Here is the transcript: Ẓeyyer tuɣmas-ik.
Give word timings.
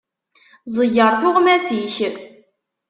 Ẓeyyer 0.75 1.11
tuɣmas-ik. 1.21 1.97